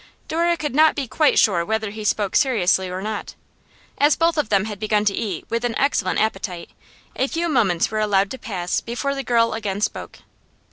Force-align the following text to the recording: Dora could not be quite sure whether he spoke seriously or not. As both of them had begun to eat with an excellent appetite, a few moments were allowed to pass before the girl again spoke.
Dora 0.27 0.57
could 0.57 0.73
not 0.73 0.95
be 0.95 1.07
quite 1.07 1.37
sure 1.37 1.63
whether 1.63 1.91
he 1.91 2.03
spoke 2.03 2.35
seriously 2.35 2.89
or 2.89 3.03
not. 3.03 3.35
As 3.99 4.15
both 4.15 4.35
of 4.35 4.49
them 4.49 4.65
had 4.65 4.79
begun 4.79 5.05
to 5.05 5.13
eat 5.13 5.45
with 5.47 5.63
an 5.63 5.77
excellent 5.77 6.17
appetite, 6.19 6.71
a 7.15 7.27
few 7.27 7.47
moments 7.47 7.91
were 7.91 7.99
allowed 7.99 8.31
to 8.31 8.39
pass 8.39 8.81
before 8.81 9.13
the 9.13 9.21
girl 9.23 9.53
again 9.53 9.79
spoke. 9.79 10.17